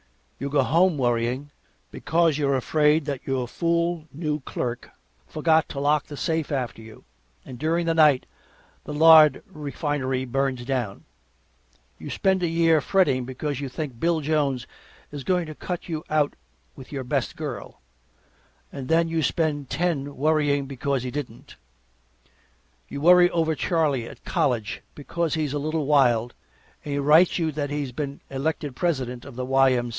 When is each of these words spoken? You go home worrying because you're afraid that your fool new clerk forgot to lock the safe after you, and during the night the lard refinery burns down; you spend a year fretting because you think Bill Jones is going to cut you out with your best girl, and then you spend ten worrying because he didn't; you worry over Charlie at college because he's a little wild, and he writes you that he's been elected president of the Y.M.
You 0.39 0.49
go 0.49 0.63
home 0.63 0.97
worrying 0.97 1.51
because 1.91 2.39
you're 2.39 2.55
afraid 2.55 3.05
that 3.05 3.27
your 3.27 3.47
fool 3.47 4.07
new 4.11 4.39
clerk 4.39 4.89
forgot 5.27 5.69
to 5.69 5.79
lock 5.79 6.07
the 6.07 6.17
safe 6.17 6.51
after 6.51 6.81
you, 6.81 7.03
and 7.45 7.59
during 7.59 7.85
the 7.85 7.93
night 7.93 8.25
the 8.83 8.93
lard 8.95 9.43
refinery 9.45 10.25
burns 10.25 10.65
down; 10.65 11.03
you 11.99 12.09
spend 12.09 12.41
a 12.41 12.47
year 12.47 12.81
fretting 12.81 13.23
because 13.25 13.59
you 13.61 13.69
think 13.69 13.99
Bill 13.99 14.21
Jones 14.21 14.65
is 15.11 15.23
going 15.23 15.45
to 15.45 15.53
cut 15.53 15.87
you 15.87 16.03
out 16.09 16.33
with 16.75 16.91
your 16.91 17.03
best 17.03 17.35
girl, 17.35 17.79
and 18.73 18.87
then 18.87 19.07
you 19.07 19.21
spend 19.21 19.69
ten 19.69 20.15
worrying 20.17 20.65
because 20.65 21.03
he 21.03 21.11
didn't; 21.11 21.55
you 22.89 22.99
worry 22.99 23.29
over 23.29 23.53
Charlie 23.53 24.09
at 24.09 24.25
college 24.25 24.81
because 24.95 25.35
he's 25.35 25.53
a 25.53 25.59
little 25.59 25.85
wild, 25.85 26.33
and 26.83 26.93
he 26.93 26.97
writes 26.97 27.37
you 27.37 27.51
that 27.51 27.69
he's 27.69 27.91
been 27.91 28.21
elected 28.31 28.75
president 28.75 29.23
of 29.23 29.35
the 29.35 29.45
Y.M. 29.45 29.89